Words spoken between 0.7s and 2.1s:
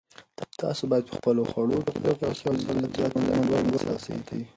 باید په خپلو خوړو کې د